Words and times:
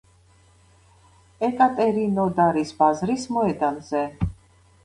ეკატერინოდარის 1.49 2.75
ბაზრის 2.81 3.29
მოედანზე. 3.37 4.03